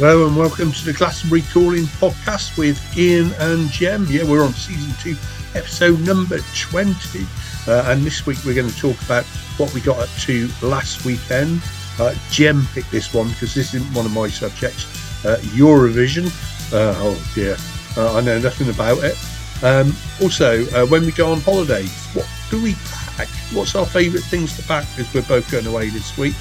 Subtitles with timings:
[0.00, 4.06] Hello and welcome to the Glastonbury Calling podcast with Ian and Jem.
[4.08, 5.14] Yeah, we're on season two,
[5.54, 7.26] episode number 20.
[7.68, 9.26] Uh, and this week we're going to talk about
[9.58, 11.60] what we got up to last weekend.
[11.98, 14.86] Uh, Jem picked this one because this isn't one of my subjects.
[15.22, 16.28] Uh, Eurovision.
[16.72, 17.58] Uh, oh dear,
[17.98, 19.18] uh, I know nothing about it.
[19.62, 23.28] Um, also, uh, when we go on holidays, what do we pack?
[23.52, 26.36] What's our favourite things to pack because we're both going away this week?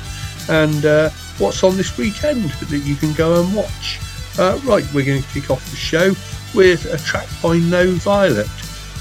[0.47, 3.99] And what's on this weekend that you can go and watch.
[4.37, 6.09] Uh, right, we're going to kick off the show
[6.53, 8.47] with a track by No Violet,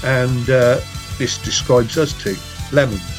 [0.03, 0.79] and uh,
[1.17, 2.35] this describes us too
[2.71, 3.18] Lemons.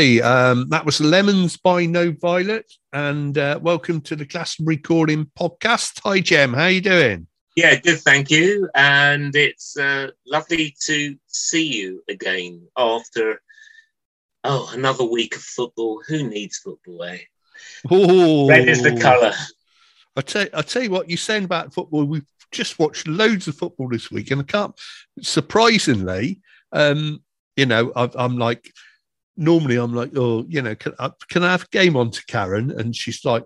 [0.00, 5.30] Okay, um, that was Lemons by No Violet, and uh, welcome to the Glastonbury Calling
[5.38, 6.00] podcast.
[6.04, 7.26] Hi, Jem, how you doing?
[7.54, 8.70] Yeah, good, thank you.
[8.74, 13.42] And it's uh, lovely to see you again after
[14.42, 16.02] oh another week of football.
[16.08, 17.18] Who needs football, eh?
[17.92, 18.48] Ooh.
[18.48, 19.34] Red is the colour.
[20.16, 22.06] I tell, I tell you what, you're saying about football.
[22.06, 24.74] We've just watched loads of football this week, and I can't.
[25.20, 26.40] Surprisingly,
[26.72, 27.22] um,
[27.54, 28.72] you know, i I'm like
[29.40, 32.70] normally I'm like, oh, you know, can I, can I have game on to Karen?
[32.70, 33.44] And she's like,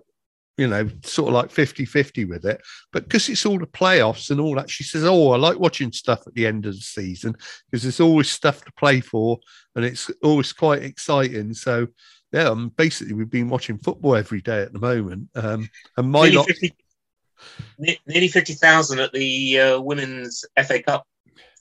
[0.57, 2.61] you know, sort of like 50 50 with it.
[2.91, 5.91] But because it's all the playoffs and all that, she says, Oh, I like watching
[5.91, 7.35] stuff at the end of the season
[7.71, 9.39] because there's always stuff to play for
[9.75, 11.53] and it's always quite exciting.
[11.53, 11.87] So,
[12.31, 15.29] yeah, I'm basically, we've been watching football every day at the moment.
[15.35, 16.75] Um, and my nearly lot, 50,
[18.07, 21.05] nearly 50,000 at the uh, Women's FA Cup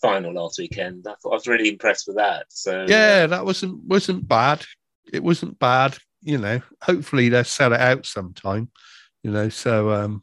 [0.05, 1.07] final last weekend.
[1.09, 2.47] I thought I was really impressed with that.
[2.51, 4.65] So yeah, that wasn't wasn't bad.
[5.13, 5.97] It wasn't bad.
[6.23, 8.71] You know, hopefully they'll sell it out sometime.
[9.23, 10.23] You know, so um,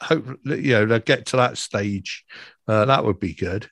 [0.00, 2.24] hope you know they'll get to that stage.
[2.66, 3.68] Uh, that would be good.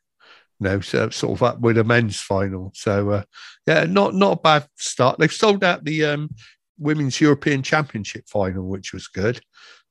[0.61, 2.71] You know, so sort of up with a men's final.
[2.75, 3.23] So uh,
[3.67, 5.19] yeah, not not a bad start.
[5.19, 6.35] They've sold out the um,
[6.79, 9.41] women's European Championship final, which was good.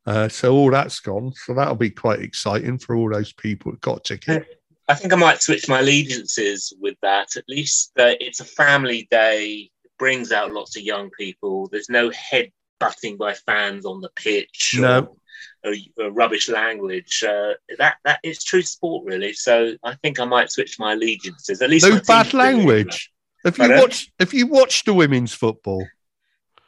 [0.05, 1.33] Uh, so all that's gone.
[1.33, 4.45] So that'll be quite exciting for all those people that got tickets.
[4.87, 7.35] I think I might switch my allegiances with that.
[7.35, 9.69] At least uh, it's a family day.
[9.83, 11.67] It brings out lots of young people.
[11.71, 14.75] There's no head butting by fans on the pitch.
[14.79, 15.17] No.
[15.63, 17.23] Or, or rubbish language.
[17.27, 19.33] Uh, that that is true sport, really.
[19.33, 21.61] So I think I might switch my allegiances.
[21.61, 22.55] At least No bad team's doing it.
[22.57, 23.11] language.
[23.43, 24.11] Have you watched?
[24.19, 25.85] Have you watched the women's football?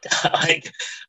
[0.24, 0.62] I,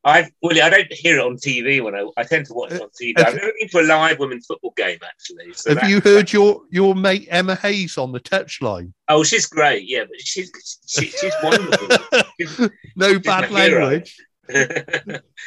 [0.04, 2.80] I well, I don't hear it on TV when I, I tend to watch it
[2.80, 3.18] on TV.
[3.18, 5.52] I've never been to a live women's football game actually.
[5.52, 8.92] So Have that- you heard your your mate Emma Hayes on the touchline?
[9.08, 9.84] Oh, she's great.
[9.88, 10.50] Yeah, but she's
[10.86, 11.88] she, she's wonderful.
[12.40, 14.16] She's- no bad language.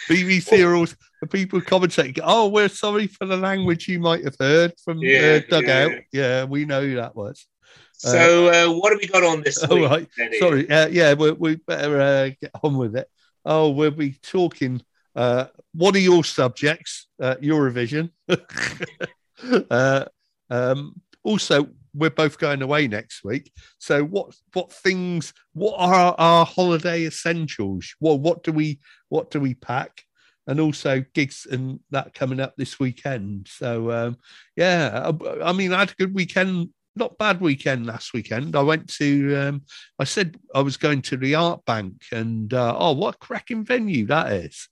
[0.10, 2.20] BBC are always the people commentating.
[2.24, 5.92] Oh, we're sorry for the language you might have heard from Yeah, uh, dugout.
[5.92, 6.00] yeah.
[6.12, 6.44] Yeah.
[6.46, 7.46] we know who that was.
[7.94, 9.90] so, uh, what have we got on this All week?
[9.90, 10.08] right.
[10.40, 10.70] Sorry.
[10.70, 13.08] Uh, yeah, we, we better uh, get on with it.
[13.46, 14.82] Oh, we'll be talking.
[15.16, 17.08] Uh, what are your subjects?
[17.20, 18.12] Uh, Eurovision.
[19.70, 20.06] uh,
[20.50, 23.52] um, also, we're both going away next week.
[23.78, 25.34] So, what what things?
[25.54, 27.96] What are our, holiday essentials?
[28.00, 28.80] Well, what do we
[29.10, 30.04] what do we pack?
[30.48, 33.48] And also gigs and that coming up this weekend.
[33.48, 34.18] So, um,
[34.56, 36.70] yeah, I, I mean, I had a good weekend.
[36.96, 38.56] Not bad weekend last weekend.
[38.56, 39.36] I went to.
[39.36, 39.62] Um,
[39.98, 43.64] I said I was going to the art bank, and uh, oh, what a cracking
[43.64, 44.68] venue that is!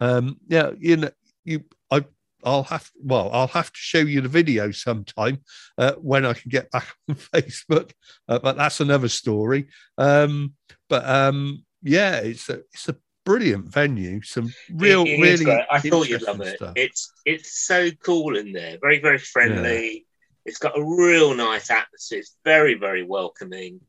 [0.00, 1.10] Um, yeah, you know,
[1.44, 2.04] you, I,
[2.44, 5.40] I'll have, well, I'll have to show you the video sometime
[5.76, 7.90] uh, when I can get back on Facebook,
[8.28, 9.66] uh, but that's another story.
[9.96, 10.54] Um,
[10.88, 14.22] but um, yeah, it's a, it's a brilliant venue.
[14.22, 15.64] Some real, It- it really.
[15.70, 16.56] I thought you'd love it.
[16.56, 16.74] stuff.
[16.76, 18.78] It's it's so cool in there.
[18.80, 20.06] Very very friendly.
[20.48, 22.18] It's got a real nice atmosphere.
[22.18, 23.80] It's very very welcoming.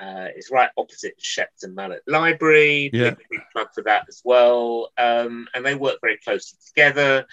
[0.00, 2.90] Uh, it's right opposite Shepton Mallet Library.
[2.92, 3.14] Yeah.
[3.30, 4.92] Big, plug for that as well.
[4.96, 7.26] Um, and they work very closely together.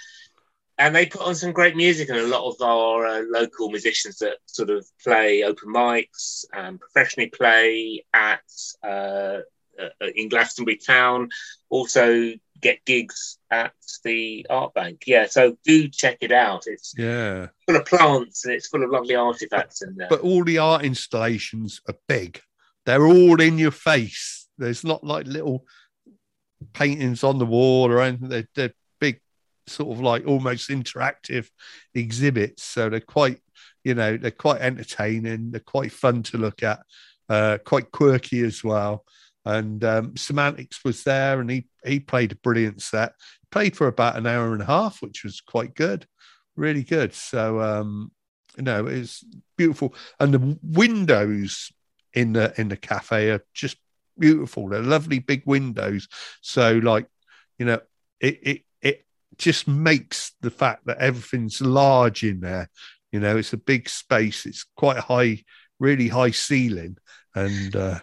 [0.77, 4.19] And they put on some great music, and a lot of our uh, local musicians
[4.19, 8.41] that sort of play open mics and professionally play at
[8.83, 9.39] uh,
[9.79, 11.29] uh, in Glastonbury Town
[11.69, 13.73] also get gigs at
[14.03, 15.03] the art bank.
[15.07, 16.63] Yeah, so do check it out.
[16.67, 17.47] It's Yeah.
[17.65, 20.07] full of plants and it's full of lovely artifacts in there.
[20.09, 22.41] but all the art installations are big.
[22.85, 24.47] They're all in your face.
[24.57, 25.65] There's not like little
[26.73, 28.29] paintings on the wall or anything.
[28.29, 29.19] They're, they're big,
[29.67, 31.49] sort of like almost interactive
[31.93, 32.63] exhibits.
[32.63, 33.39] So they're quite,
[33.83, 35.51] you know, they're quite entertaining.
[35.51, 36.79] They're quite fun to look at.
[37.29, 39.03] Uh, quite quirky as well.
[39.47, 43.13] And um, Semantics was there, and he he played a brilliant set.
[43.49, 46.05] Played for about an hour and a half, which was quite good,
[46.57, 47.13] really good.
[47.13, 48.11] So um,
[48.57, 49.23] you know, it's
[49.57, 51.71] beautiful, and the windows
[52.13, 53.77] in the in the cafe are just
[54.19, 54.67] beautiful.
[54.67, 56.09] They're lovely big windows.
[56.41, 57.07] So like,
[57.57, 57.79] you know,
[58.19, 59.05] it it it
[59.37, 62.69] just makes the fact that everything's large in there.
[63.13, 64.45] You know, it's a big space.
[64.45, 65.43] It's quite high,
[65.79, 66.97] really high ceiling,
[67.33, 67.99] and uh,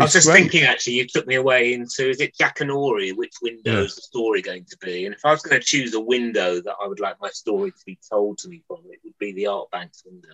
[0.00, 0.42] I was just great.
[0.42, 3.16] thinking actually, you took me away into is it Jackanory?
[3.16, 5.06] Which window is the story going to be?
[5.06, 7.70] And if I was going to choose a window that I would like my story
[7.70, 10.30] to be told to me from, it would be the art bank's window.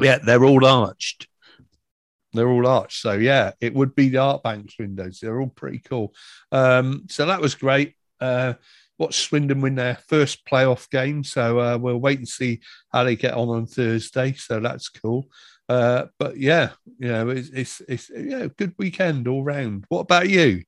[0.00, 1.28] Yeah, they're all arched.
[2.32, 3.00] They're all arched.
[3.00, 5.20] So yeah, it would be the art banks windows.
[5.20, 6.14] They're all pretty cool.
[6.50, 7.94] Um, so that was great.
[8.20, 8.54] Uh,
[8.98, 11.24] watched Swindon win their first playoff game.
[11.24, 12.60] So uh, we'll wait and see
[12.92, 14.32] how they get on on Thursday.
[14.32, 15.28] So that's cool.
[15.68, 19.84] Uh, but yeah, you know, it's it's, it's yeah, good weekend all round.
[19.88, 20.64] What about you?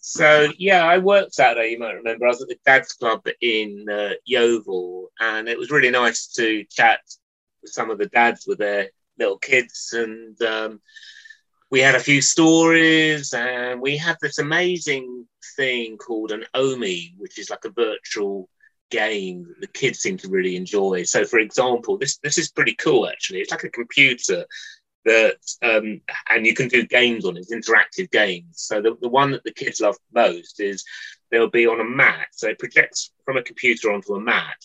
[0.00, 1.70] So yeah, I worked Saturday.
[1.70, 5.70] You might remember I was at the Dad's Club in uh, Yeovil, and it was
[5.70, 7.00] really nice to chat
[7.62, 10.80] with some of the dads with their little kids, and um,
[11.70, 15.26] we had a few stories, and we had this amazing
[15.56, 18.48] thing called an Omi, which is like a virtual
[18.92, 21.02] game that the kids seem to really enjoy.
[21.02, 23.40] So, for example, this this is pretty cool actually.
[23.40, 24.44] It's like a computer
[25.04, 28.54] that um, and you can do games on it, interactive games.
[28.68, 30.84] So the, the one that the kids love most is
[31.30, 32.28] they'll be on a mat.
[32.32, 34.62] So it projects from a computer onto a mat.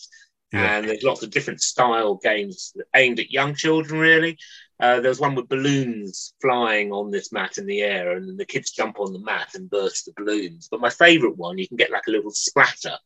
[0.52, 0.78] Yeah.
[0.78, 4.38] And there's lots of different style games aimed at young children, really.
[4.80, 8.46] Uh, there's one with balloons flying on this mat in the air, and then the
[8.46, 10.68] kids jump on the mat and burst the balloons.
[10.70, 12.96] But my favourite one, you can get like a little splatter,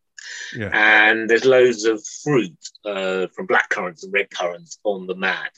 [0.56, 0.70] Yeah.
[0.72, 5.52] and there's loads of fruit uh, from black currants and red currants on the mat.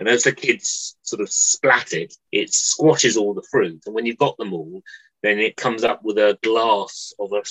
[0.00, 3.82] And as the kids sort of splat it, it squashes all the fruit.
[3.84, 4.82] And when you've got them all,
[5.22, 7.42] then it comes up with a glass of a,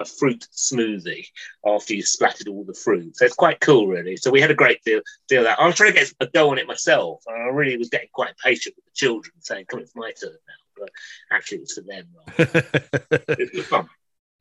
[0.00, 1.26] a fruit smoothie
[1.64, 3.16] after you've splattered all the fruit.
[3.16, 4.16] So it's quite cool, really.
[4.16, 5.60] So we had a great deal, deal of that.
[5.60, 8.08] I was trying to get a go on it myself, and I really was getting
[8.12, 10.90] quite impatient with the children, saying, "Come, it's my turn now." But
[11.30, 12.08] actually, it's for them.
[13.38, 13.88] It was fun.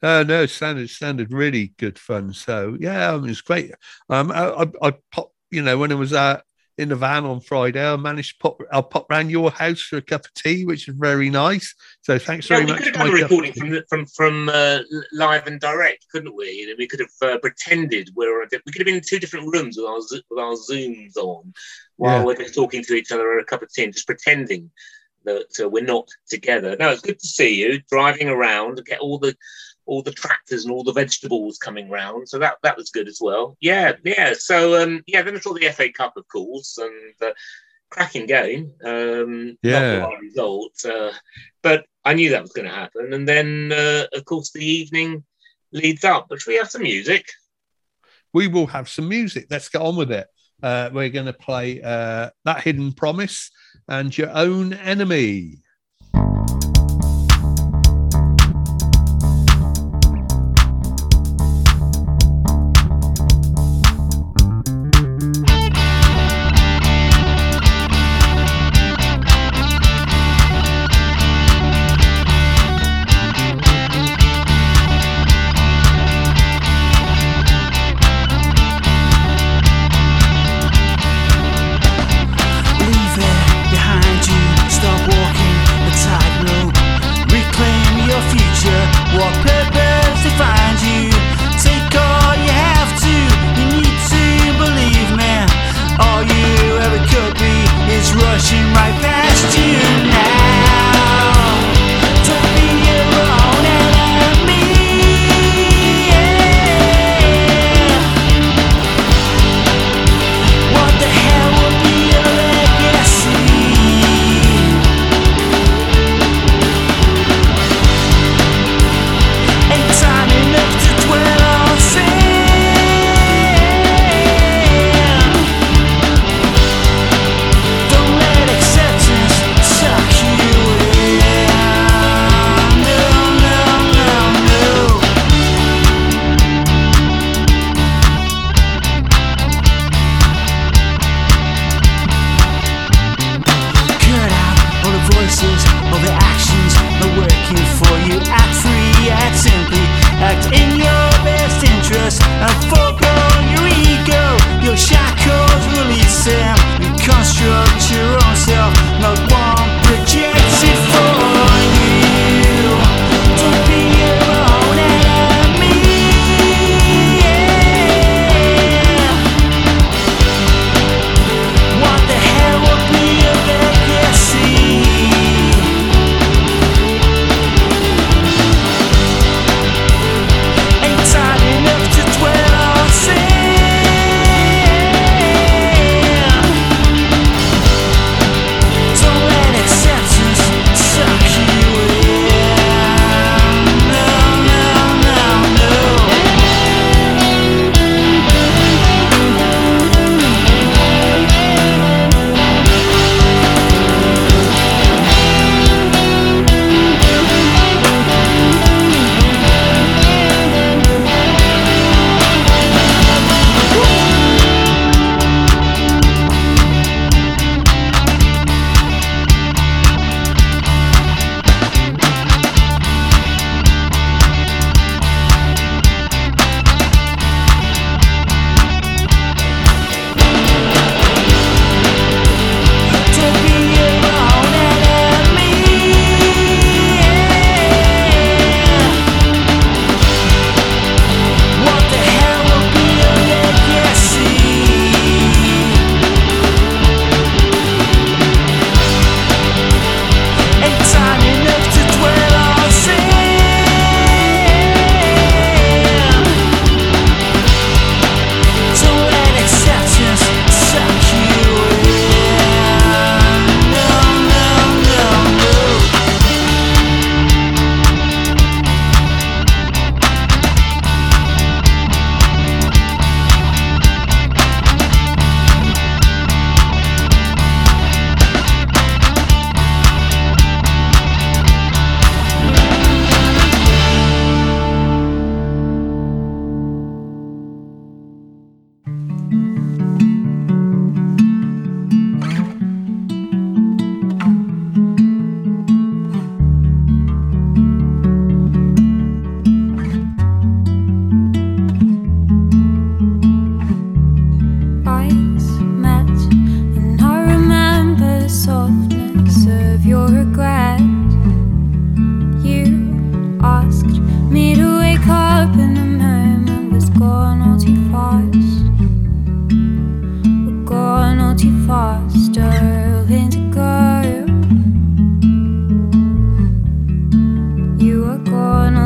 [0.03, 2.33] Uh, no, it sounded sounded really good fun.
[2.33, 3.71] So yeah, I mean, it's great.
[4.09, 6.41] Um, I, I, I pop, you know, when I was uh,
[6.77, 9.97] in the van on Friday, I managed to pop, I'll pop round your house for
[9.97, 11.73] a cup of tea, which is very nice.
[12.01, 12.83] So thanks Yeah, very we much.
[12.83, 14.79] could have done a recording from from from uh,
[15.13, 16.49] live and direct, couldn't we?
[16.51, 18.45] You know, we could have uh, pretended we were.
[18.51, 21.53] We could have been in two different rooms with our with our zooms on,
[21.95, 22.25] while Yeah.
[22.25, 24.69] we're just talking to each other over a cup of tea, and just pretending
[25.25, 26.75] that uh, we're not together.
[26.77, 29.33] No, it's good to see you driving around, get all the
[29.85, 32.29] all the tractors and all the vegetables coming round.
[32.29, 33.57] So that that was good as well.
[33.59, 34.33] Yeah, yeah.
[34.37, 37.13] So um, yeah, then I saw the FA Cup, of course, and.
[37.21, 37.33] Uh,
[37.89, 39.99] Cracking game, um, Yeah.
[39.99, 41.11] the result, uh,
[41.61, 43.13] but I knew that was going to happen.
[43.13, 45.23] And then, uh, of course, the evening
[45.71, 46.25] leads up.
[46.27, 47.27] But we have some music?
[48.33, 49.45] we will have some music.
[49.51, 50.27] Let's get on with it.
[50.63, 53.51] Uh, we're going to play uh, That Hidden Promise
[53.87, 55.59] and Your Own Enemy.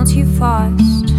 [0.08, 1.17] too fast.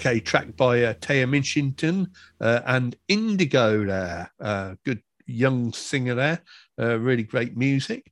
[0.00, 2.06] Okay, tracked by uh, Taya Minchington
[2.40, 4.32] uh, and Indigo there.
[4.40, 6.40] Uh, good young singer there.
[6.80, 8.10] Uh, really great music.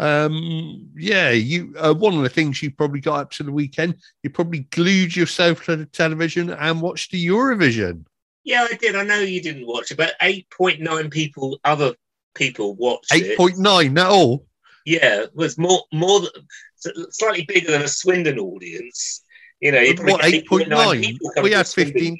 [0.00, 1.76] Um, yeah, you.
[1.78, 5.14] Uh, one of the things you probably got up to the weekend, you probably glued
[5.14, 8.04] yourself to the television and watched the Eurovision.
[8.42, 8.96] Yeah, I did.
[8.96, 11.94] I know you didn't watch it, but 8.9 people, other
[12.34, 13.36] people watched Eight it.
[13.36, 13.94] point nine.
[13.94, 14.44] That all.
[14.84, 16.30] Yeah, it was more, more than,
[17.10, 19.22] slightly bigger than a Swindon audience.
[19.60, 21.18] You know, you What eight point 8.9 nine?
[21.42, 22.16] We had fifteen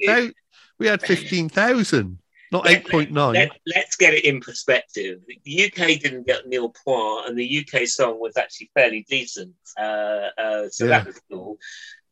[0.77, 2.19] We had fifteen thousand,
[2.51, 3.49] not Let- eight point nine.
[3.65, 5.19] Let, us get it in perspective.
[5.43, 9.53] The UK didn't get Neil point, and the UK song was actually fairly decent.
[9.77, 10.89] Uh, uh, so Yeah.
[10.99, 11.57] that was cool.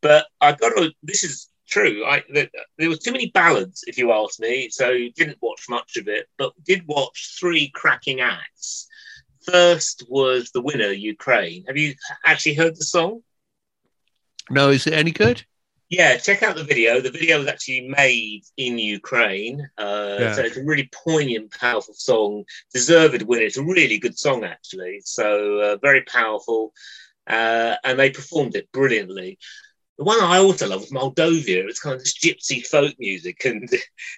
[0.02, 0.94] But I got to.
[1.04, 2.06] This is true.
[2.06, 4.70] I there, there was too many ballads, if you ask me.
[4.70, 8.88] So didn't watch much of it, but did watch three cracking acts.
[9.44, 11.63] First was the winner, Ukraine.
[11.68, 13.24] Have you actually heard the song?
[14.49, 15.45] No, is it any good?
[15.89, 16.99] Yeah, check out the video.
[16.99, 19.62] The video was actually made in Ukraine.
[19.77, 20.33] Uh, Yeah.
[20.33, 22.43] So it's a really poignant, powerful song.
[22.73, 23.43] Deserved winner.
[23.43, 25.01] It's a really good song, actually.
[25.05, 26.73] So uh, very powerful.
[27.25, 29.38] Uh, and they performed it brilliantly.
[29.97, 31.67] The one I also love was Moldovia.
[31.67, 33.67] It's kind of this gypsy folk music, and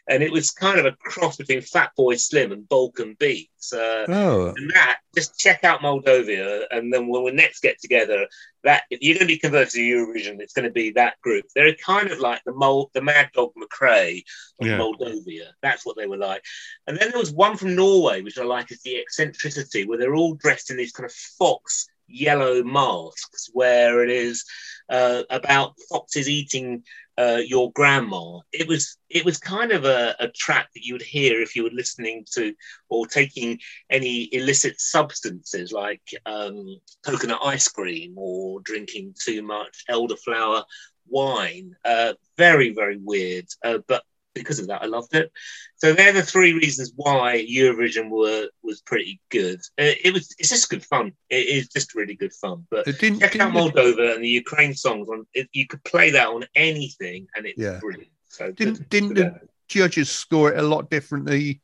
[0.09, 3.71] and it was kind of a cross between Fatboy Slim and Balkan Beats.
[3.71, 8.27] Uh, Oh, and that just check out Moldovia, and then when we next get together,
[8.65, 11.45] that if you're going to be converted to Eurovision, it's going to be that group.
[11.55, 14.21] They're kind of like the Mol- the Mad Dog Mcrea
[14.59, 14.77] of Yeah.
[14.77, 15.47] Moldovia.
[15.61, 16.43] That's what they were like.
[16.87, 20.15] And then there was one from Norway, which I like, is the eccentricity, where they're
[20.15, 24.45] all dressed in these kind of fox yellow masks, where it is
[24.89, 26.83] uh, about foxes eating
[27.17, 28.39] uh, your grandma.
[28.53, 31.63] It was it was kind of a, a track that you would hear if you
[31.63, 32.53] were listening to
[32.89, 40.63] or taking any illicit substances like um, coconut ice cream or drinking too much elderflower
[41.07, 41.75] wine.
[41.83, 43.47] Uh, very, very weird.
[43.63, 45.31] Uh, but because of that, I loved it.
[45.77, 49.59] So they're the three reasons why Eurovision were was pretty good.
[49.79, 51.13] Uh, it was it's just good fun.
[51.29, 52.65] It is just really good fun.
[52.69, 53.19] But it didn't.
[53.19, 55.25] check out didn't, Moldova and the Ukraine songs on.
[55.33, 57.79] It, you could play that on anything, and it's Yeah.
[57.79, 58.11] brilliant.
[58.27, 59.25] So Didn't- good- didn't good.
[59.25, 61.61] the- judges score it a lot differently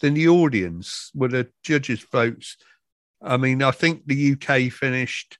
[0.00, 2.56] than the audience with the judges' votes.
[3.20, 5.38] I mean, I think the UK finished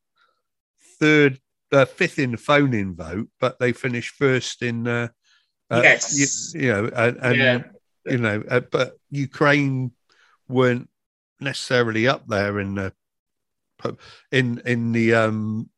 [0.98, 4.86] third, uh, fifth in the phone-in vote, but they finished first in.
[4.88, 5.08] Uh,
[5.70, 6.54] uh, Yes.
[6.54, 7.62] you, you know, and, and Yeah.
[8.07, 9.92] you know, uh, but Ukraine
[10.48, 10.88] weren't
[11.40, 12.92] necessarily up there in the
[14.33, 15.70] in in the um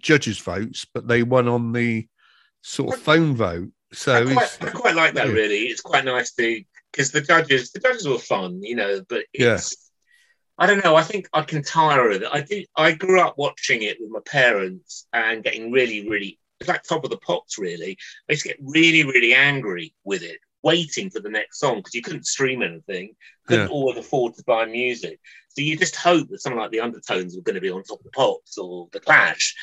[0.00, 2.06] judges' votes, but they won on the
[2.62, 3.70] sort of phone vote.
[3.92, 5.28] So I quite, I quite like that.
[5.28, 5.32] yeah.
[5.32, 6.62] Really, it's quite nice to
[6.92, 9.02] because the judges, the judges were fun, you know.
[9.08, 9.58] But Yeah.
[10.58, 10.94] I don't know.
[10.94, 12.28] I think I can tire of it.
[12.30, 12.66] I did.
[12.76, 16.38] I grew up watching it with my parents and getting really, really.
[16.60, 17.58] It's like top of the pops.
[17.58, 17.96] Really,
[18.28, 21.94] I used to get really, really angry with it, waiting for the next song because
[21.94, 23.72] you couldn't stream anything, couldn't Yeah.
[23.72, 25.20] always afford to buy music.
[25.48, 27.98] So you just hope that something like the Undertones were going to be on top
[27.98, 29.54] of the pops or the Clash.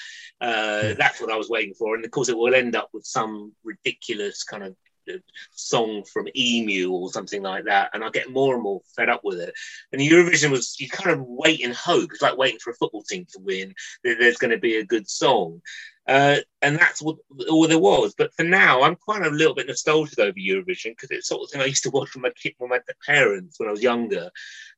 [0.42, 3.06] Uh, That's what I was waiting for, and of course, it will end up with
[3.06, 4.76] some ridiculous kind of
[5.10, 5.18] uh,
[5.52, 9.22] song from Emu or something like that, and I get more and more fed up
[9.24, 9.54] with it.
[9.92, 12.12] And Eurovision was you kind of wait and hope.
[12.12, 13.74] It's like waiting for a football team to win.
[14.04, 15.62] That there's going to be a good song.
[16.08, 17.18] Uh, and that's what
[17.50, 18.16] all there was.
[18.18, 21.52] But for now, I'm quite a little bit nostalgic over Eurovision because it's sort of
[21.52, 24.30] thing I used to watch with my kid, with my parents when I was younger.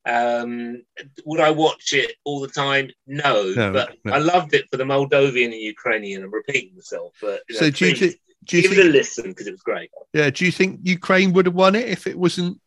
[0.06, 0.84] Um,
[1.26, 2.90] would I watch it all the time?
[3.06, 4.14] No, No, but no.
[4.14, 6.24] I loved it for the Moldovan and Ukrainian.
[6.24, 8.16] I'm repeating myself, but you know, So do you think?
[8.46, 9.92] Do you give it a listen because it was great.
[10.14, 10.30] Yeah.
[10.32, 12.60] Do you think Ukraine would have won it if it wasn't,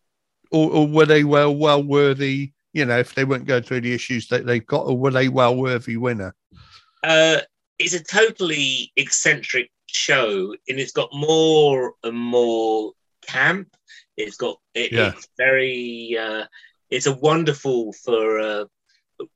[0.53, 2.53] or, or were they well well worthy?
[2.73, 5.29] You know, if they weren't going through the issues that they've got, or were they
[5.29, 6.35] well worthy winner?
[7.03, 7.41] Uh,
[7.83, 12.93] it's a totally eccentric show, and it's got more and more
[13.27, 13.69] camp.
[14.17, 15.13] It's got it, Yeah.
[15.17, 16.47] it's very uh,
[16.91, 18.65] it's a wonderful for uh,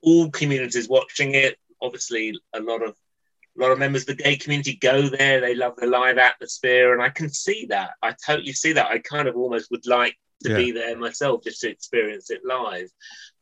[0.02, 1.56] all communities watching it.
[1.80, 2.96] Obviously, a lot of
[3.56, 5.40] a lot of members of the gay community go there.
[5.40, 7.90] They love the live atmosphere, and I can see that.
[8.02, 8.90] I totally see that.
[8.90, 10.56] I kind of almost would like to Yeah.
[10.56, 12.90] be there myself just to experience it live.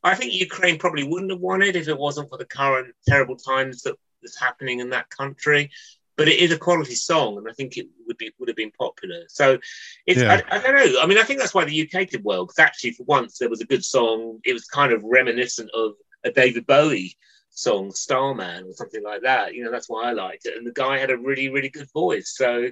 [0.04, 3.36] I think Ukraine probably wouldn't have won it if it wasn't for the current terrible
[3.36, 5.70] times that that's happening in that country.
[6.16, 8.70] But it is a quality song, and I think it would be would have been
[8.70, 9.24] popular.
[9.28, 9.58] So
[10.06, 10.40] it's Yeah.
[10.48, 11.00] I, I don't know.
[11.00, 13.48] I mean, I think that's why the UK did well because actually, for once, there
[13.50, 14.38] was a good song.
[14.44, 17.16] It was kind of reminiscent of a David Bowie
[17.50, 19.54] song, Starman, or something like that.
[19.54, 20.56] You know, that's why I liked it.
[20.56, 22.34] And the guy had a really really good voice.
[22.36, 22.70] So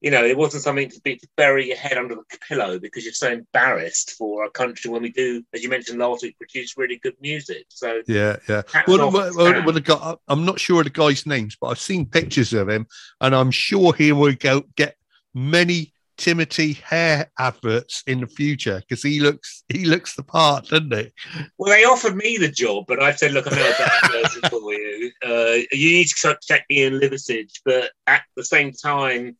[0.00, 3.04] you know, it wasn't something to be to bury your head under the pillow because
[3.04, 6.76] you're so embarrassed for our country when we do, as you mentioned last week, produce
[6.76, 7.64] really good music.
[7.70, 8.62] So Yeah, yeah.
[8.86, 12.52] Well, well, well, guy, I'm not sure of the guy's names, but I've seen pictures
[12.52, 12.86] of him,
[13.20, 14.96] and I'm sure he will go get
[15.34, 20.92] many Timotei hair adverts in the future because he looks he looks the part, doesn't
[20.92, 21.12] he?
[21.58, 24.42] Well, they offered me the job, but I said, look, I know a better person
[24.50, 25.10] for you.
[25.24, 27.60] Uh, you need to check- check me in Liversidge.
[27.64, 29.36] But at the same time,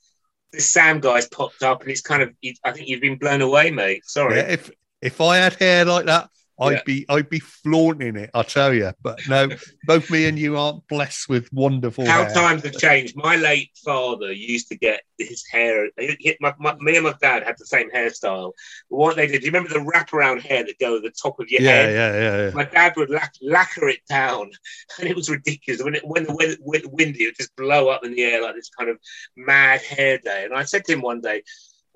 [0.56, 2.30] this Sam guy's popped up and it's kind of,
[2.64, 4.04] I think you've been blown away, mate.
[4.06, 4.36] Sorry.
[4.36, 4.70] Yeah, if
[5.02, 6.82] if I had hair like that, I'd Yeah.
[6.86, 8.30] be I'd be flaunting it.
[8.32, 9.50] I tell you, but no,
[9.84, 12.32] both me and you aren't blessed with wonderful How hair.
[12.32, 13.14] times have changed.
[13.16, 15.88] My late father used to get his hair.
[15.98, 18.52] He, my, my, me and my dad had the same hairstyle.
[18.88, 21.50] What they did, do you remember the wraparound hair that go at the top of
[21.50, 21.94] your yeah, head?
[21.94, 22.50] yeah, yeah, yeah.
[22.54, 24.50] My dad would lac- lacquer it down,
[24.98, 25.82] and it was ridiculous.
[25.82, 28.42] When it, when the weather went windy, it would just blow up in the air
[28.42, 28.98] like this kind of
[29.36, 30.44] mad hair day.
[30.44, 31.42] And I said to him one day,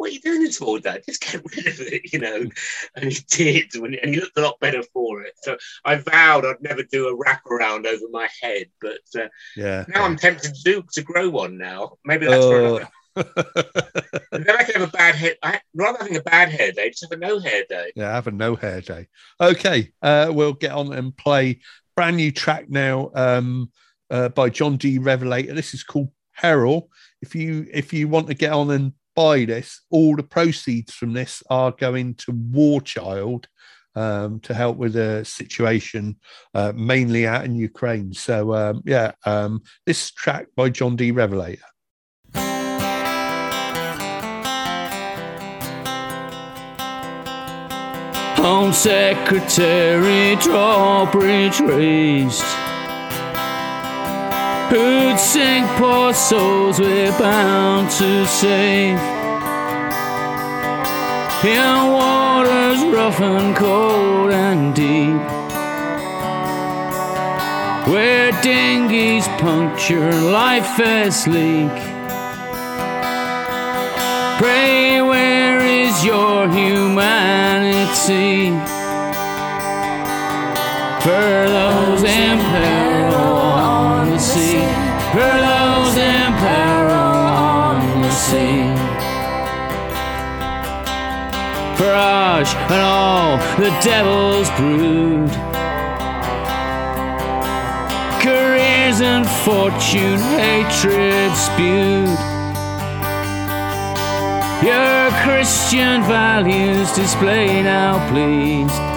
[0.00, 1.02] "What are you doing this for, Dad?
[1.06, 2.46] Just get rid of it, you know."
[2.96, 5.34] And he did, and he looked a lot better for it.
[5.42, 9.84] So I vowed I'd never do a wraparound over my head, but uh, yeah.
[9.88, 11.58] now I'm tempted to do to grow one.
[11.58, 12.76] Now maybe that's for Oh.
[12.76, 12.88] another.
[14.32, 15.34] Then I could have a bad hair.
[15.42, 17.92] I, rather than having a bad hair day, just have a no hair day.
[17.94, 19.08] Yeah, have a no hair day.
[19.40, 21.60] Okay, uh, we'll get on and play
[21.96, 23.70] brand new track now um,
[24.10, 24.98] uh, by John D.
[24.98, 25.52] Revelator.
[25.54, 26.88] This is called Peril.
[27.20, 31.12] If you if you want to get on and buy this, all the proceeds from
[31.12, 33.48] this are going to War Child
[33.94, 36.16] um, to help with the situation,
[36.54, 38.12] uh, mainly out in Ukraine.
[38.12, 41.10] So um, yeah, um, this track by John D.
[41.10, 41.62] Revelator.
[48.36, 52.59] Home Secretary drawbridge raised.
[54.70, 59.00] Who'd sink poor souls we're bound to save?
[61.44, 65.20] In waters rough and cold and deep.
[67.92, 71.76] Where dinghies puncture life as leak.
[74.38, 77.30] Pray, where is your humanity?
[81.02, 82.79] For those the
[85.18, 88.62] those in peril on the sea.
[91.76, 95.30] Farage and all the devil's brood.
[98.22, 102.18] Careers and fortune, hatred spewed.
[104.62, 108.89] Your Christian values display now, please.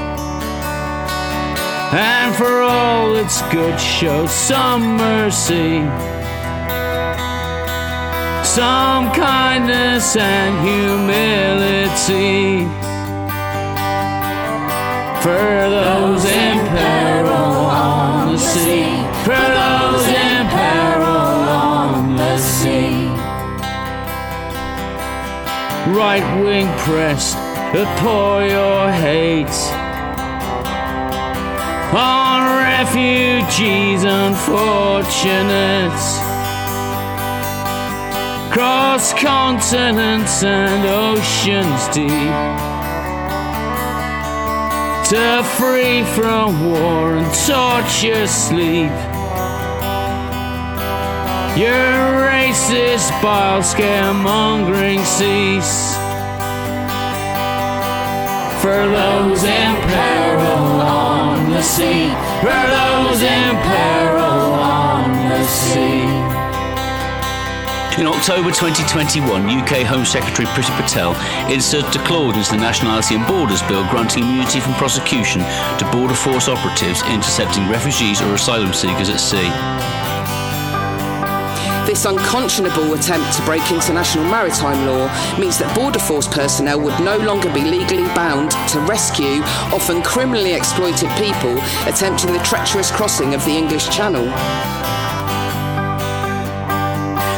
[1.95, 5.81] And for all its good, show some mercy,
[8.43, 12.65] some kindness and humility.
[15.21, 18.89] For those in peril on the sea,
[19.23, 23.03] for those in peril on the sea
[25.93, 27.35] right wing press
[27.99, 29.72] pour your hate.
[31.95, 35.93] On refugees unfortunate.
[38.51, 42.33] Cross continents and oceans deep.
[45.09, 48.91] To free from war and torture sleep.
[51.57, 55.95] Your racist bile scaremongering cease.
[58.61, 60.32] For those in on
[61.63, 62.11] sea.
[62.43, 66.03] Those in peril on the sea.
[67.99, 71.13] In October 2021, UK Home Secretary Priti Patel
[71.51, 75.41] inserted a clause into the Nationality and Borders Bill granting immunity from prosecution
[75.77, 80.02] to border force operatives intercepting refugees or asylum seekers at sea.
[81.93, 85.05] This unconscionable attempt to break international maritime law
[85.37, 90.53] means that Border Force personnel would no longer be legally bound to rescue often criminally
[90.53, 91.53] exploited people
[91.85, 94.25] attempting the treacherous crossing of the English Channel.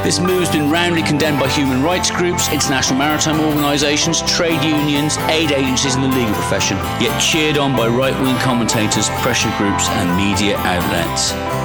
[0.08, 5.18] This move has been roundly condemned by human rights groups, international maritime organisations, trade unions,
[5.28, 9.90] aid agencies, and the legal profession, yet cheered on by right wing commentators, pressure groups,
[10.00, 11.65] and media outlets.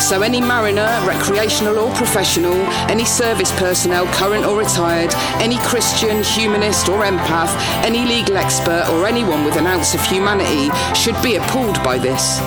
[0.00, 2.54] So, any mariner, recreational or professional,
[2.88, 7.52] any service personnel, current or retired, any Christian, humanist or empath,
[7.84, 12.38] any legal expert, or anyone with an ounce of humanity should be appalled by this.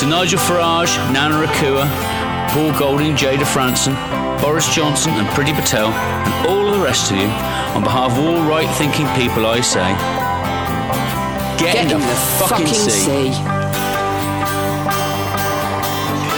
[0.00, 1.84] To Nigel Farage, Nana Akua,
[2.50, 3.94] Paul Golding, Jayda Fransen,
[4.40, 7.26] Boris Johnson, and Priti Patel, and all the rest of you,
[7.74, 9.92] on behalf of all right thinking people, I say,
[11.58, 13.55] get, Get in, the, fucking, sea.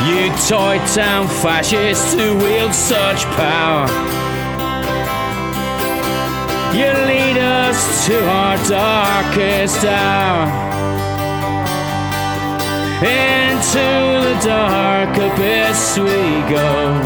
[0.08, 3.86] You toy town fascists who wield such power.
[6.74, 10.46] You lead us to our darkest hour.
[13.04, 13.88] Into
[14.24, 17.02] the dark abyss we go.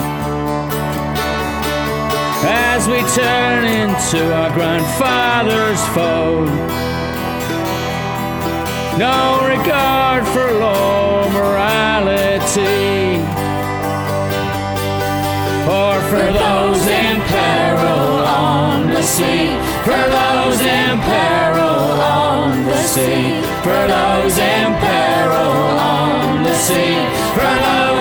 [2.44, 6.44] As we turn into our grandfather's foe.
[8.96, 12.21] No regard for law, morality,
[12.54, 12.66] or
[16.10, 19.56] for those in peril on the sea.
[19.84, 23.40] For those in peril on the sea.
[23.62, 27.06] For those in peril on the sea.
[27.34, 27.91] For those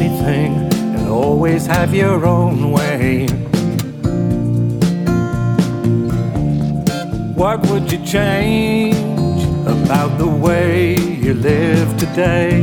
[0.00, 0.54] anything
[0.94, 3.26] and always have your own way,
[7.34, 8.94] what would you change
[9.66, 12.62] about the way you live today?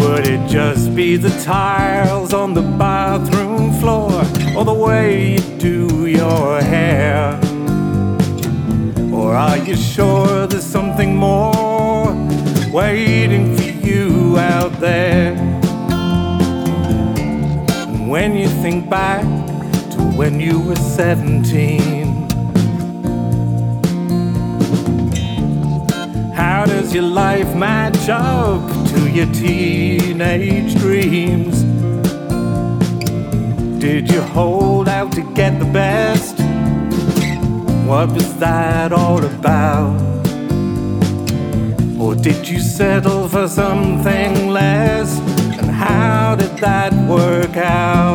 [0.00, 4.10] Would it just be the tiles on the bathroom floor
[4.56, 7.38] or the way you do your hair?
[9.12, 12.12] Or are you sure there's something more
[12.72, 15.47] waiting for you out there?
[18.18, 19.22] When you think back
[19.92, 22.28] to when you were 17,
[26.32, 31.62] how does your life match up to your teenage dreams?
[33.80, 36.40] Did you hold out to get the best?
[37.86, 39.96] What was that all about?
[42.00, 45.20] Or did you settle for something less?
[45.60, 48.07] And how did that work out?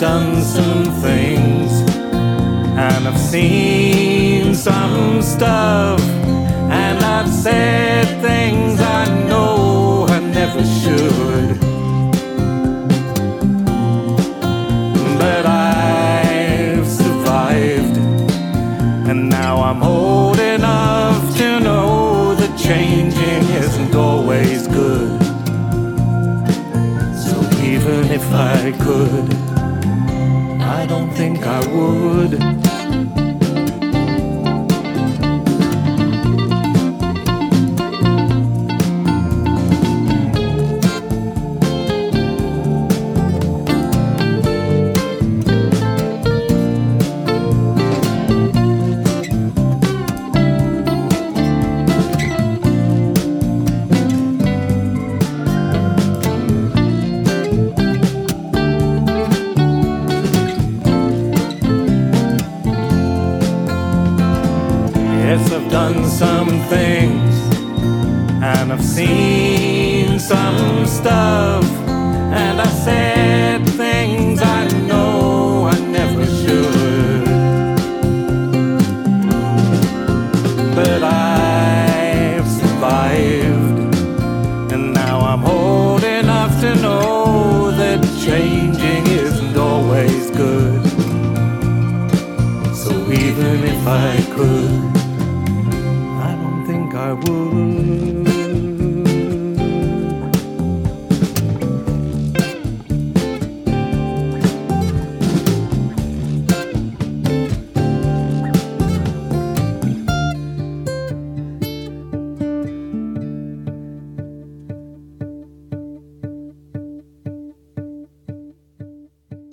[0.00, 1.72] Done some things
[2.80, 11.60] and I've seen some stuff, and I've said things I know I never should.
[15.18, 17.98] But I've survived,
[19.10, 25.20] and now I'm old enough to know that changing isn't always good.
[27.14, 29.49] So even if I could,
[30.90, 32.69] don't think I would.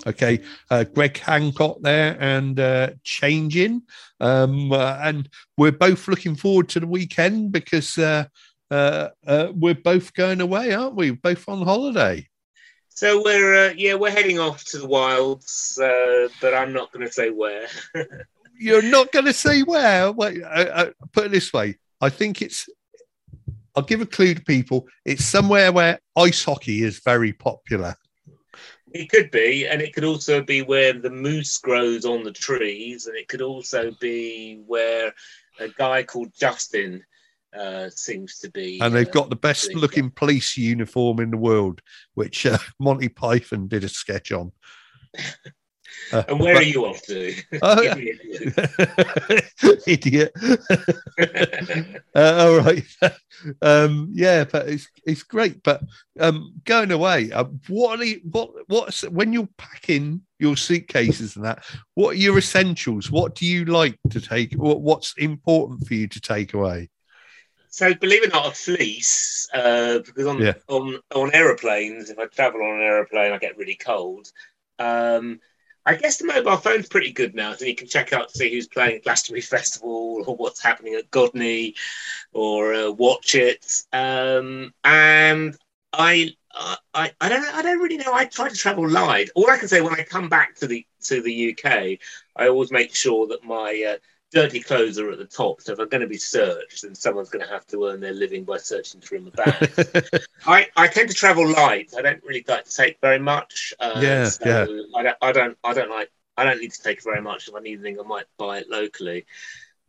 [0.07, 0.39] Okay,
[0.71, 3.81] uh, Greg Hancock there and uh, changing,
[4.21, 5.27] um, uh, and
[5.57, 8.25] we're both looking forward to the weekend because uh,
[8.71, 11.11] uh, uh, we're both going away, aren't we?
[11.11, 12.27] Both on holiday.
[12.89, 17.05] So we're uh, yeah we're heading off to the wilds, uh, but I'm not going
[17.05, 17.67] to say where.
[18.59, 20.11] You're not going to say where.
[20.11, 22.67] Wait, uh, uh, put it this way: I think it's.
[23.75, 24.87] I'll give a clue to people.
[25.05, 27.95] It's somewhere where ice hockey is very popular.
[28.97, 33.05] It could be, and it could also be where the moose grows on the trees,
[33.05, 35.13] and it could also be where
[35.59, 37.03] a guy called Justin
[37.55, 38.79] uh, seems to be.
[38.81, 41.81] and they've uh, got the best looking police uniform in the world,
[42.15, 44.51] which uh, Monty Python did a sketch on.
[46.11, 47.33] Uh, And where are you off to?
[47.61, 49.79] Oh, Give me a clue.
[49.87, 50.31] idiot.
[52.15, 52.83] uh, all right.
[53.61, 55.61] um, yeah, but it's it's great.
[55.63, 55.81] But
[56.19, 61.45] um, going away, uh, what are you, what what's when you're packing your suitcases and
[61.45, 61.65] that?
[61.95, 63.11] What are your essentials?
[63.11, 64.53] What do you like to take?
[64.53, 66.89] What, what's important for you to take away?
[67.69, 70.53] So believe it or not, a fleece uh, because on Yeah.
[70.67, 74.31] on on aeroplanes, if I travel on an aeroplane, I get really cold.
[74.79, 75.39] Um,
[75.87, 78.51] I guess the mobile phone's pretty good now, so you can check out to see
[78.51, 81.75] who's playing at Glastonbury Festival or what's happening at Godney,
[82.33, 83.65] or uh, watch it.
[83.93, 85.55] Um, and
[85.93, 86.33] I,
[86.93, 87.55] I, I don't.
[87.55, 88.13] I don't really know.
[88.13, 89.29] I try to travel light.
[89.33, 91.99] All I can say when I come back to the to the UK,
[92.35, 93.97] I always make sure that my uh,
[94.31, 95.61] dirty clothes are at the top.
[95.61, 98.13] So if I'm going to be searched, then someone's going to have to earn their
[98.13, 99.71] living by searching through my bag.
[100.45, 101.93] I, I tend to travel light.
[101.97, 103.73] I don't really like to take very much.
[103.79, 104.65] Uh, Yeah, so yeah.
[104.95, 106.11] I don't, I don't, I don't like.
[106.37, 107.47] I don't need to take very much.
[107.47, 109.25] If I need anything, I might buy it locally.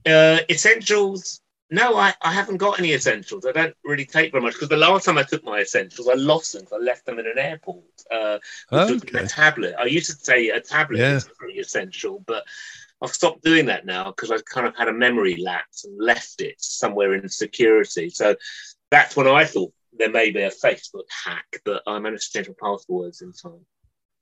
[0.07, 1.41] Uh, essentials.
[1.71, 3.45] No, I, I haven't got any essentials.
[3.45, 6.15] I don't really take very much because the last time I took my essentials, I
[6.15, 7.85] lost them I left them in an airport.
[8.11, 8.39] Uh,
[8.71, 9.19] which was Okay.
[9.19, 9.75] a tablet.
[9.79, 11.17] I used to say a tablet Yeah.
[11.17, 12.45] is pretty essential, but
[13.01, 16.41] I've stopped doing that now because I've kind of had a memory lapse and left
[16.41, 18.11] it somewhere in security.
[18.11, 18.35] So
[18.91, 22.49] that's when I thought there may be a Facebook hack, but I managed to change
[22.49, 23.65] my passwords in time.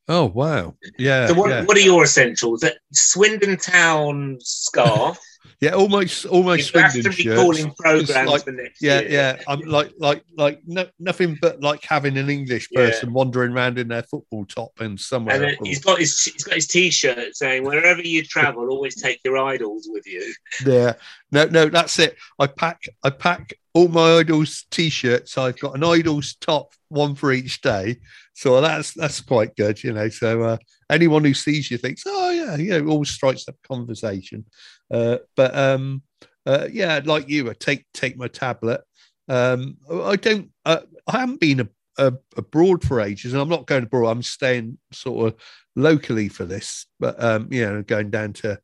[0.08, 0.76] Oh wow!
[0.98, 2.60] Yeah, so what, yeah, what are your essentials?
[2.60, 5.18] That Swindon Town scarf,
[5.60, 5.70] yeah.
[5.70, 7.40] Almost, almost Swindon Glastonbury shirts.
[7.40, 9.10] calling programs like- for next Yeah, year.
[9.10, 9.42] yeah.
[9.48, 12.86] I'm like, like, like, no, nothing but like having an English Yeah.
[12.90, 15.42] person wandering around in their football top and somewhere.
[15.42, 19.38] And he's got his he's got his T-shirt saying, "Wherever you travel, always take your
[19.38, 20.32] idols with you."
[20.66, 20.94] Yeah.
[21.32, 22.16] No, no, that's it.
[22.38, 25.36] I pack I pack all my idols t-shirts.
[25.36, 27.98] I've got an idols top, one for each day.
[28.32, 30.08] So that's that's quite good, you know.
[30.08, 30.56] So uh,
[30.88, 34.46] anyone who sees you thinks, oh yeah, you know, always strikes up conversation.
[34.90, 36.02] Uh, but um
[36.46, 38.80] uh, yeah, like you, I take take my tablet.
[39.28, 41.68] Um I don't uh, I haven't been a,
[41.98, 44.08] a, abroad for ages and I'm not going abroad.
[44.08, 45.40] I'm staying sort of
[45.74, 48.58] locally for this, but um, you know, going down to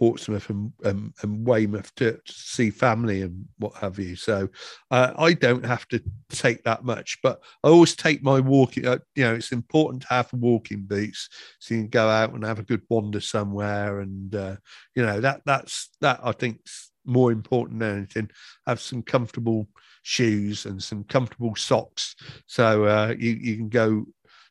[0.00, 4.16] Portsmouth and, and, and Weymouth to, to see family and what have you.
[4.16, 4.48] So
[4.90, 8.86] uh, I don't have to take that much, but I always take my walking.
[8.86, 11.28] Uh, you know, it's important to have walking boots
[11.58, 14.00] so you can go out and have a good wander somewhere.
[14.00, 14.56] And uh,
[14.94, 18.30] you know that that's that I think's more important than anything.
[18.66, 19.68] Have some comfortable
[20.02, 24.06] shoes and some comfortable socks, so uh, you you can go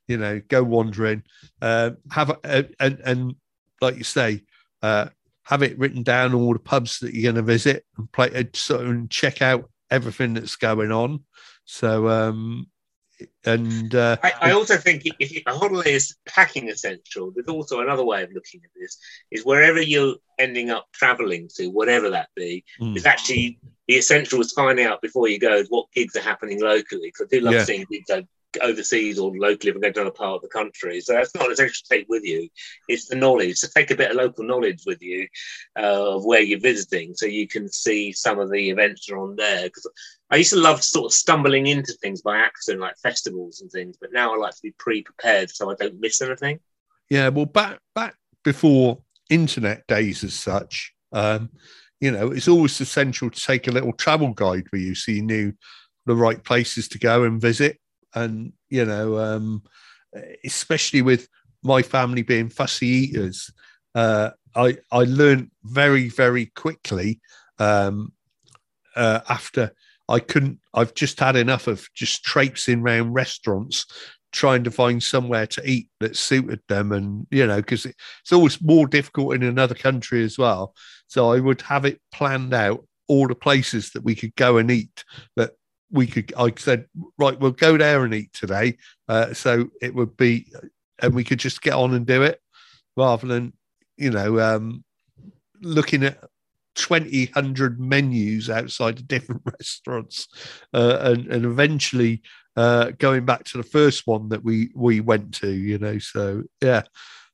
[0.08, 1.22] you know, go wandering,
[1.62, 3.36] uh, have a, and and
[3.80, 4.42] like you say,
[4.82, 5.10] uh,
[5.50, 8.44] have it written down all the pubs that you're going to visit and play uh,
[8.54, 11.24] sort of and check out everything that's going on.
[11.66, 12.68] So um,
[13.44, 18.06] and uh, I, I also think if a holiday is packing essential, there's also another
[18.06, 19.00] way of looking at this:
[19.32, 22.96] is wherever you're ending up travelling to, whatever that be, Mm.
[22.96, 27.08] is actually the essential is finding out before you go what gigs are happening locally.
[27.08, 27.64] Because I do love Yeah.
[27.64, 28.12] seeing gigs
[28.62, 31.02] overseas or locally if I'm going to another part of the country.
[31.02, 32.50] So that's not essential to take with you;
[32.88, 33.58] it's the knowledge.
[33.58, 35.28] So take a bit of local knowledge with you
[35.78, 39.20] uh, of where you're visiting, so you can see some of the events that are
[39.20, 39.64] on there.
[39.64, 39.90] Because
[40.30, 43.98] I used to love sort of stumbling into things by accident, like festivals and things.
[44.00, 46.60] But now I like to be pre-prepared so I don't miss anything.
[47.10, 51.50] Yeah, well, back back before internet days as such, um,
[52.00, 55.22] you know, it's always essential to take a little travel guide with you so you
[55.22, 55.54] knew
[56.06, 57.80] the right places to go and visit.
[58.14, 59.64] And you know, um,
[60.44, 61.28] especially with
[61.64, 63.52] my family being fussy eaters,
[63.96, 67.20] uh, I I learned very very quickly
[67.60, 68.14] um,
[68.96, 69.72] uh, after
[70.08, 70.60] I couldn't.
[70.74, 73.86] I've just had enough of just traipsing around restaurants
[74.32, 78.62] trying to find somewhere to eat that suited them and you know because it's always
[78.62, 80.74] more difficult in another country as well
[81.08, 84.70] so i would have it planned out all the places that we could go and
[84.70, 85.04] eat
[85.36, 85.54] that
[85.92, 86.86] we could i said
[87.18, 88.78] right we'll go there and eat today
[89.08, 90.52] uh, so it would be
[91.02, 92.40] and we could just get on and do it
[92.96, 93.54] rather than
[93.98, 94.84] you know um
[95.62, 96.24] looking at
[96.76, 100.28] 20 100 menus outside of different restaurants
[100.74, 102.22] uh, and and eventually
[102.60, 105.98] uh, going back to the first one that we we went to, you know.
[105.98, 106.82] So yeah,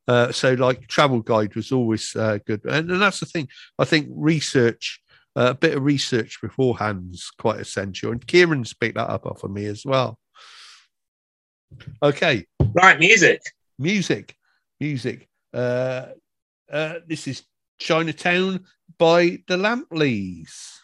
[0.08, 3.48] uh, so like travel guide was always uh, good, and, and that's the thing.
[3.80, 5.02] I think research,
[5.36, 9.44] uh, a bit of research beforehand is quite essential, and Kieran's picked that up off
[9.44, 10.18] of me as well.
[12.02, 13.42] Okay, Right, music.
[13.78, 14.36] music,
[14.80, 15.28] music.
[15.54, 16.08] Uh,
[16.72, 17.44] uh, this is
[17.80, 18.66] Chinatown
[18.98, 20.80] by the Lampelleys.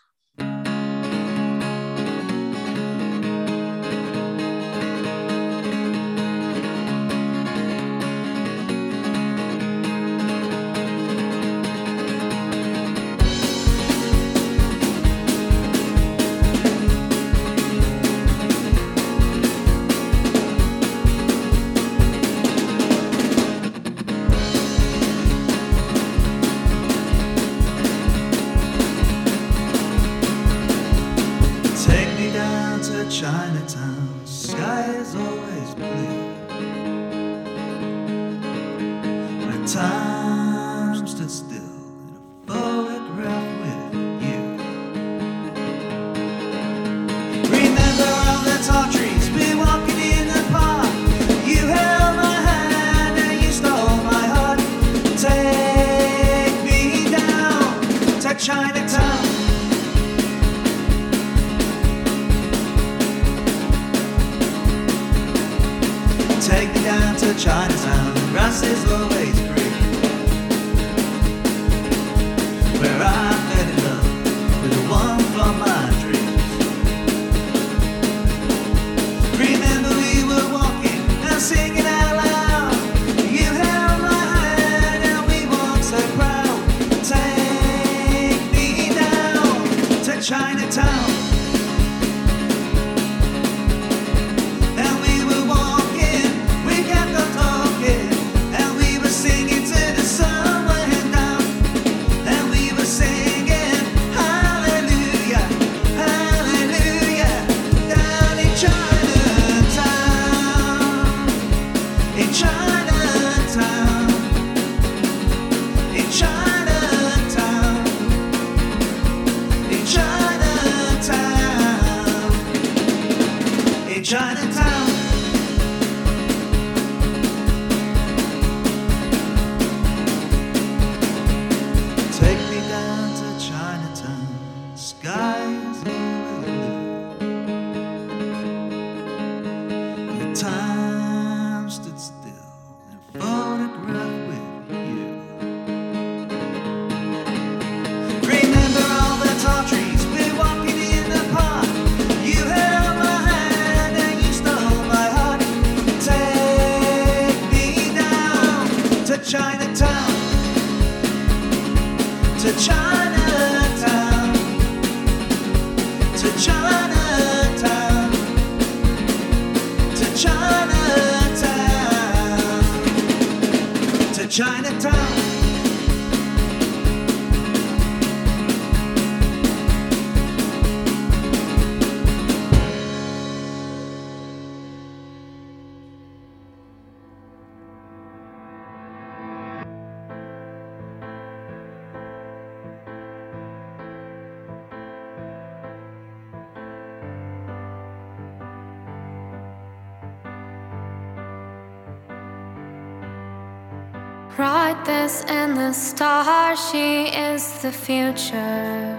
[204.84, 208.98] This in the star, she is the future.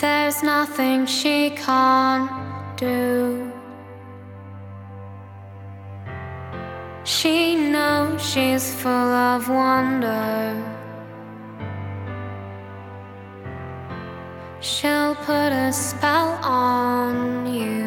[0.00, 2.30] There's nothing she can't
[2.76, 3.52] do.
[7.04, 10.56] She knows she's full of wonder.
[14.60, 17.79] She'll put a spell on you.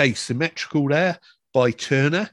[0.00, 1.18] Okay, symmetrical there
[1.52, 2.30] by Turner.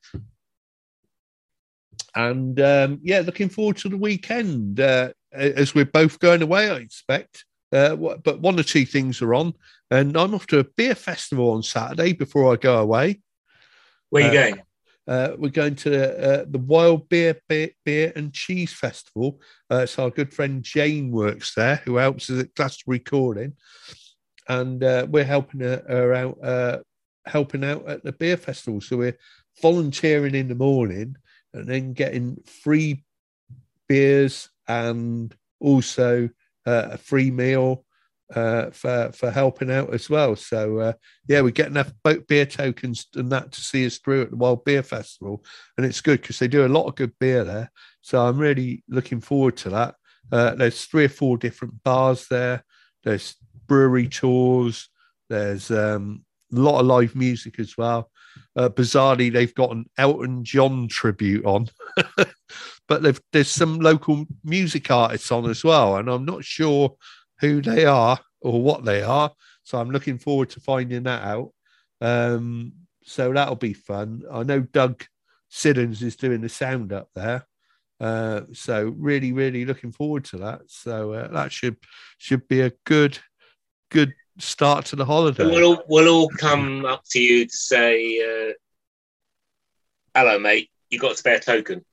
[2.16, 6.76] And um, yeah, looking forward to the weekend uh, as we're both going away, I
[6.78, 7.44] expect.
[7.74, 9.54] Uh, but one or two things are on,
[9.92, 13.20] and I'm off to a beer festival on Saturday before I go away.
[14.12, 14.62] Where are you Uh, going?
[15.06, 19.42] Uh, we're going to uh, the Wild Beer, Beer Beer and Cheese Festival.
[19.70, 23.58] Uh, so our good friend Jane works there, who helps us at Glastonbury Recording,
[24.48, 26.78] and uh, we're helping her, her out, uh,
[27.28, 28.82] helping out at the beer festival.
[28.82, 29.18] So we're
[29.62, 31.16] volunteering in the morning
[31.54, 33.04] and then getting free
[33.88, 36.30] beers and also
[36.66, 37.86] uh, a free meal
[38.36, 40.36] uh, for for helping out as well.
[40.36, 40.94] So uh,
[41.28, 41.92] yeah, we get enough
[42.28, 45.44] beer tokens and that to see us through at the Wild Beer Festival,
[45.78, 47.72] and it's good because they do a lot of good beer there.
[48.02, 49.96] So I'm really looking forward to that.
[50.32, 52.64] Uh, there's three or four different bars there.
[53.04, 53.36] There's
[53.68, 54.90] brewery tours.
[55.30, 58.10] There's um, a lot of live music as well.
[58.56, 61.68] Uh, bizarrely, they've got an Elton John tribute on,
[62.88, 66.96] but there's some local music artists on as well, and I'm not sure
[67.40, 69.32] who they are or what they are.
[69.64, 71.52] So I'm looking forward to finding that out.
[72.00, 72.74] Um,
[73.04, 74.24] so that'll be fun.
[74.32, 75.04] I know Doug
[75.50, 77.46] Siddons is doing the sound up there.
[78.00, 80.62] Uh, so really, really looking forward to that.
[80.68, 81.78] So uh, that should
[82.18, 83.18] should be a good,
[83.90, 85.44] good start to the holiday.
[85.44, 88.54] And we'll all, we'll all come up to you to say, uh,
[90.16, 90.70] "Hello, mate.
[90.90, 91.84] You got a spare token?"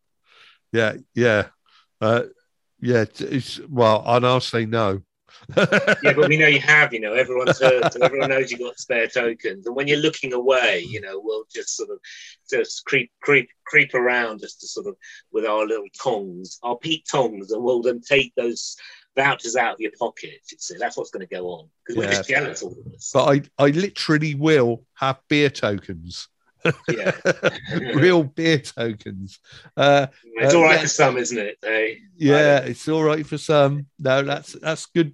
[0.72, 1.46] Yeah, yeah,
[2.00, 2.24] uh,
[2.80, 3.04] yeah.
[3.68, 5.02] Well, and I'll say no.
[5.56, 6.92] yeah, but we know you have.
[6.92, 9.66] You know, everyone's heard, so everyone knows you got spare tokens.
[9.66, 11.98] And when you're looking away, you know, we'll just sort of
[12.48, 14.96] just creep, creep, creep around just to sort of
[15.32, 18.76] with our little tongs, our peak tongs, and we'll then take those
[19.16, 20.40] vouchers out of your pocket.
[20.42, 22.16] See, that's what's going to go on because we're Yeah.
[22.16, 23.10] just jealous all of us.
[23.14, 23.24] But
[23.58, 26.28] I, I literally will have beer tokens,
[26.88, 27.12] yeah,
[27.94, 29.38] real beer tokens.
[29.76, 30.80] Uh, it's Uh, all right yeah.
[30.82, 31.58] for some, isn't it?
[32.16, 33.86] Yeah, it's all right for some.
[33.98, 35.12] No, that's that's good,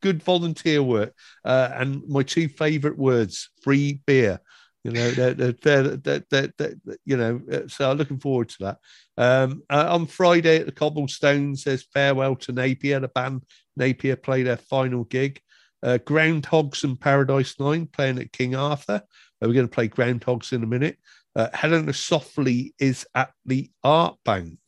[0.00, 1.14] good, volunteer work.
[1.44, 4.40] Uh, and my two favourite words: free beer.
[4.84, 5.96] You know, they're, they're,
[6.30, 6.74] they're, they're,
[7.06, 7.40] you know.
[7.50, 8.78] uh, So I'm looking forward to that.
[9.16, 13.00] Um, uh, on Friday at the Cobblestones, there's farewell to Napier.
[13.00, 13.44] The band
[13.76, 15.40] Napier play their final gig.
[15.82, 19.02] Uh, Groundhogs and Paradise Nine playing at King Arthur.
[19.42, 20.98] Uh, we're going to play Groundhogs in a minute.
[21.34, 24.58] Uh, Helena Softly is at the Art Bank.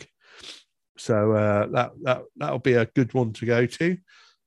[0.99, 3.99] So uh, that that that'll be a good one to go to.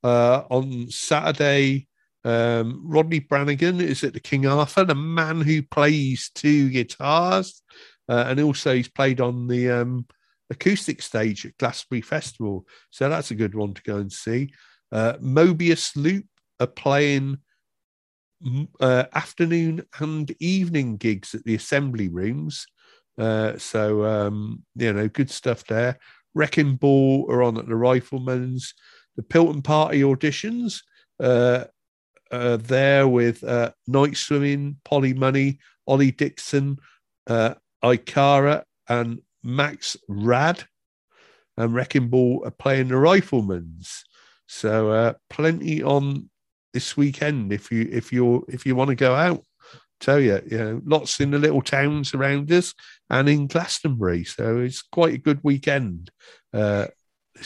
[0.04, 1.88] On Saturday,
[2.26, 7.62] um, Rodney Brannigan is at the King Arthur, the man who plays two guitars,
[8.10, 10.06] uh, and also he's played on the um,
[10.50, 12.66] acoustic stage at Glastonbury Festival.
[12.90, 14.52] So that's a good one to go and see.
[14.92, 16.26] Uh, Mobius Loop
[16.60, 17.38] are playing
[18.80, 22.66] uh, afternoon and evening gigs at the Assembly Rooms.
[23.18, 26.00] Uh, so um, you know, good stuff there.
[26.34, 28.74] Wrecking Ball are on at the Rifleman's.
[29.16, 30.82] The Pilton Party auditions
[31.20, 31.66] uh,
[32.32, 36.78] uh, there with uh, Night Swimming, Polly Money, Ollie Dixon,
[37.28, 40.64] uh, Ikara, and Max Rad.
[41.58, 44.06] And Wrecking Ball are playing the Rifleman's.
[44.48, 46.30] So uh, plenty on
[46.74, 49.44] this weekend if you if you if you want to go out.
[50.00, 52.74] Tell you, you know, lots in the little towns around us
[53.10, 54.24] and in Glastonbury.
[54.24, 56.10] So it's quite a good weekend.
[56.54, 56.88] Uh,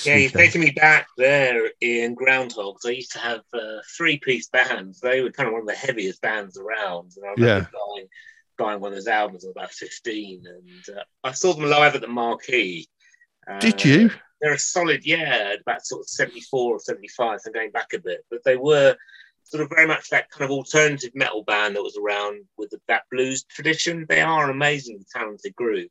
[0.04, 2.86] Yeah, you're taking me back there in Groundhogs.
[2.86, 5.00] I used to have uh, three piece bands.
[5.00, 7.12] They were kind of one of the heaviest bands around.
[7.16, 8.08] And I remember buying,
[8.58, 10.44] buying one of those albums at about 15.
[10.46, 12.88] And uh, I saw them live at the Marquee.
[13.48, 14.10] Uh, Did you?
[14.41, 18.26] They're a solid, yeah, about sort of 74 or 75, so going back a bit.
[18.30, 18.96] But they were
[19.44, 22.80] sort of very much that kind of alternative metal band that was around with the,
[22.88, 24.06] that blues tradition.
[24.10, 25.89] They are an amazingly talented group.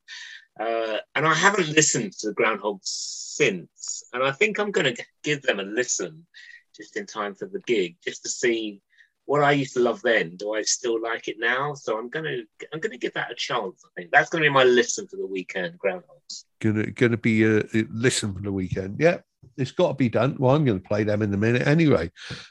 [0.59, 4.05] Uh, and I haven't listened to the Groundhogs since.
[4.13, 6.27] And I think I'm going to give them a listen
[6.77, 8.83] just in time for the gig, just to see
[9.25, 10.37] what I used to love then.
[10.37, 11.75] Do I still like it now?
[11.75, 13.83] So I'm going to I'm going to give that a chance.
[13.85, 15.79] I think that's going to be my listen for the weekend.
[15.79, 16.45] Groundhogs.
[16.61, 18.97] gonna gonna be a, listen for the weekend.
[18.99, 19.19] Yeah,
[19.57, 20.37] it's got to be done.
[20.39, 22.11] Well, I'm going to play them in a minute anyway.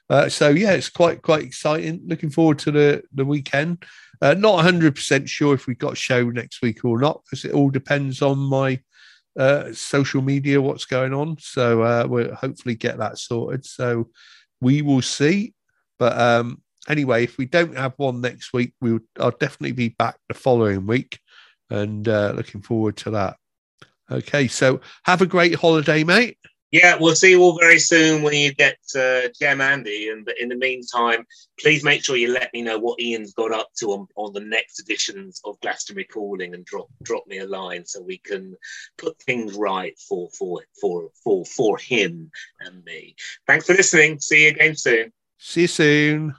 [0.09, 2.01] Uh, so yeah, it's quite quite exciting.
[2.05, 3.83] Looking forward to the the weekend.
[4.21, 7.53] Uh, not 100 percent sure if we got show next week or not because it
[7.53, 8.79] all depends on my
[9.37, 11.37] uh, social media, what's going on.
[11.39, 13.65] So uh, we'll hopefully get that sorted.
[13.65, 14.09] So
[14.59, 15.53] we will see.
[15.97, 20.17] But um, anyway, if we don't have one next week, we'll I'll definitely be back
[20.27, 21.19] the following week,
[21.69, 23.37] and uh, looking forward to that.
[24.09, 26.37] Okay, so have a great holiday, mate.
[26.71, 30.09] Yeah, we'll see you all very soon when you get uh, Gem Andy.
[30.09, 31.25] And but in the meantime,
[31.59, 34.39] please make sure you let me know what Ian's got up to on, on the
[34.39, 38.55] next editions of Glastonbury Calling and drop drop me a line so we can
[38.97, 43.15] put things right for for for for for him and me.
[43.47, 44.19] Thanks for listening.
[44.19, 45.11] See you again soon.
[45.37, 46.35] See you soon.